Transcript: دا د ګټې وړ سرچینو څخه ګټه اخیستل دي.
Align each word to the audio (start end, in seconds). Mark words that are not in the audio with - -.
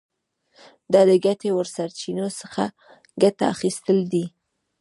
دا 0.93 1.01
د 1.09 1.11
ګټې 1.25 1.49
وړ 1.55 1.67
سرچینو 1.75 2.27
څخه 2.39 2.63
ګټه 3.23 3.43
اخیستل 3.53 3.97
دي. 4.13 4.25